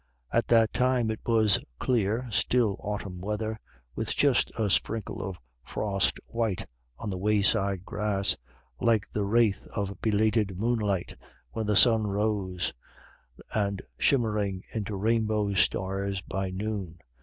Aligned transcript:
At 0.33 0.47
that 0.47 0.73
time 0.73 1.11
it 1.11 1.19
was 1.27 1.59
clear, 1.77 2.27
still 2.31 2.75
autumn 2.79 3.21
weather, 3.21 3.59
with 3.93 4.15
just 4.15 4.49
a 4.57 4.67
sprinkle 4.71 5.21
of 5.21 5.39
frost 5.63 6.19
white 6.25 6.65
on 6.97 7.11
the 7.11 7.19
wayside 7.19 7.85
grass, 7.85 8.35
like 8.79 9.05
the 9.11 9.25
wraith 9.27 9.67
of 9.75 10.01
belated 10.01 10.57
moonlight, 10.57 11.15
when 11.51 11.67
the 11.67 11.75
sun 11.75 12.07
rose, 12.07 12.73
and 13.53 13.83
shimmering 13.99 14.63
into 14.73 14.95
rainbow 14.95 15.53
stars 15.53 16.19
by 16.23 16.49
noon. 16.49 16.97